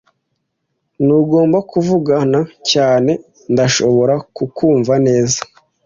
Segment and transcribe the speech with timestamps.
[1.05, 2.15] Ntugomba kuvuga
[2.71, 3.11] cyane.
[3.53, 5.39] Ndashobora kukumva neza.